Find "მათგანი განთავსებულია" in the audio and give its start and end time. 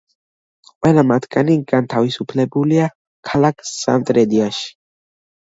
1.09-2.87